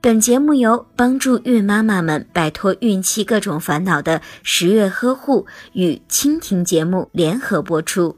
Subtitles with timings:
[0.00, 8.16] 本节目由帮助孕妈妈们摆脱孕期各种烦恼的十月呵护与蜻蜓节目联合播出。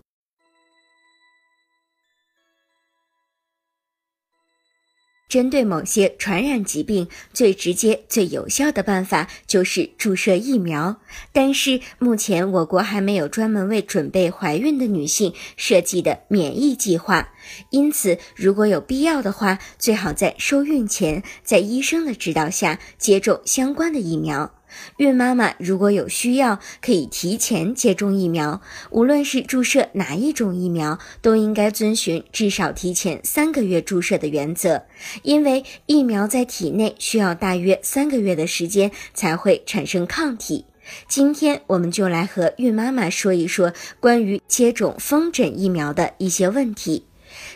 [5.31, 11.01] 针对某些传染疾病，最直接、最有效的办法就是注射疫苗。
[11.33, 17.29] 但是目前我国还没有专门为准备怀孕的女性设计的免疫计划，
[17.71, 24.60] 因此如果有必要的话，最好在受孕前，在医生的指导下接种相关的疫苗。
[24.97, 28.61] 孕妈妈如果有需要，可以提前接种疫苗。
[28.91, 34.85] 无论是注射哪一种疫苗，都应该遵循至少提前三个月注射的原则，
[35.23, 40.67] 因为疫苗在体内需要大约三个月的时间才会产生抗体。
[41.07, 47.05] 今天我们就来和孕妈妈说一说关于接种风疹疫苗的一些问题。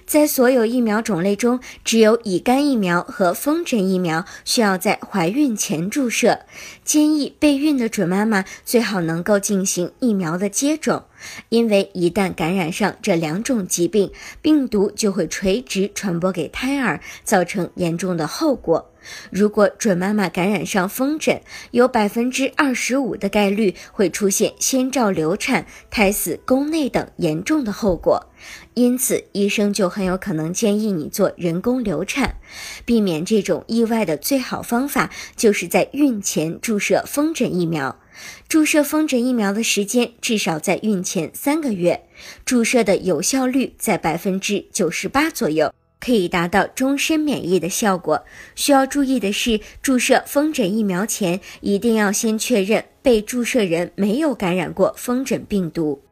[0.07, 6.41] 在所有疫苗种类中，只有乙肝疫苗和风疹疫苗需要在怀孕前注射。
[6.85, 11.05] 建议备孕的准妈妈最好能够进行疫苗的接种，
[11.49, 14.11] 因为一旦感染上这两种疾病，
[14.43, 18.91] 病毒就会垂直传播给胎儿，造成严重的后果。
[19.31, 28.31] 如果准妈妈感染上风疹，有百分之二十五的概率会出现先兆流产、胎死宫内等严重的后果，
[28.73, 32.37] 因此医生就很有可能建议你做人工流产。
[32.87, 37.99] 避免这种意外的最好方法，就是在孕前注射风疹疫苗。
[38.49, 42.05] 注射风疹疫苗的时间至少在孕前三个月，
[42.45, 45.73] 注射的有效率在百分之九十八左右。
[46.01, 48.27] 可以达到终身免疫的效果。
[48.55, 56.03] 需要注意的是，注射风疹疫苗前一定要先确认被注射人没有感染过风疹病毒。